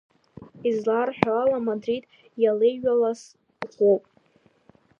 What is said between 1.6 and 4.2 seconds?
Мадрид аилаҩеилас ӷәӷәоуп.